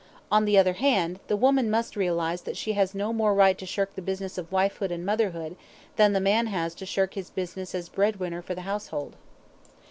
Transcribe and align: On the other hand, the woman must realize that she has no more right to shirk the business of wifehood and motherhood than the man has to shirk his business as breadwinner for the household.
On 0.31 0.45
the 0.45 0.57
other 0.57 0.73
hand, 0.73 1.19
the 1.27 1.37
woman 1.37 1.69
must 1.69 1.95
realize 1.95 2.41
that 2.41 2.57
she 2.57 2.73
has 2.73 2.95
no 2.95 3.13
more 3.13 3.35
right 3.35 3.55
to 3.59 3.67
shirk 3.67 3.93
the 3.93 4.01
business 4.01 4.35
of 4.35 4.49
wifehood 4.51 4.89
and 4.89 5.05
motherhood 5.05 5.55
than 5.95 6.13
the 6.13 6.19
man 6.19 6.47
has 6.47 6.73
to 6.73 6.87
shirk 6.87 7.13
his 7.13 7.29
business 7.29 7.75
as 7.75 7.87
breadwinner 7.87 8.41
for 8.41 8.55
the 8.55 8.61
household. 8.61 9.15